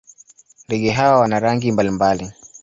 [0.67, 2.31] Ndege hawa wana rangi mbalimbali.